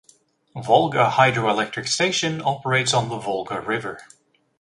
Volga 0.55 1.11
Hydroelectric 1.11 1.87
Station 1.87 2.41
operates 2.41 2.91
on 2.91 3.09
the 3.09 3.19
Volga 3.19 3.59
River. 3.61 4.01